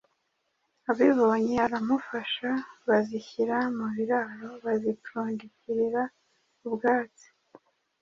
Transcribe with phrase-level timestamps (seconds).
[0.89, 2.49] abibonye aramufasha
[2.87, 4.47] bazishyira mu biraro.
[4.63, 6.01] Bazipfundikira
[6.67, 7.27] ubwatsi,